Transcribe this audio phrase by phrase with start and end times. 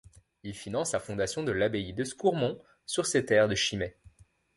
[0.41, 3.95] Il finance la fondation de l'abbaye de Scourmont, sur ses terres de Chimay.